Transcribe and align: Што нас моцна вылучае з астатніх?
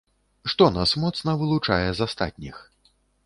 Што 0.53 0.69
нас 0.77 0.93
моцна 1.03 1.35
вылучае 1.43 1.87
з 1.99 2.09
астатніх? 2.09 2.55